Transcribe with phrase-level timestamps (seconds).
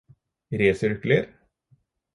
[0.59, 1.19] resirkuler